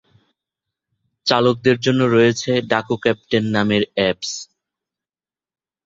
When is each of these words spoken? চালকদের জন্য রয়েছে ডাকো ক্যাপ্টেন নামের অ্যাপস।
চালকদের 1.25 1.77
জন্য 1.85 2.01
রয়েছে 2.15 2.51
ডাকো 2.71 2.95
ক্যাপ্টেন 3.03 3.43
নামের 3.55 3.83
অ্যাপস। 3.95 4.31